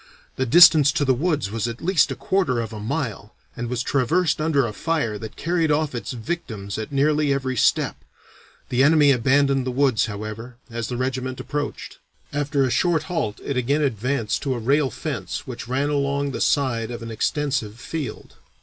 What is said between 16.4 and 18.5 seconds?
side of an extensive field.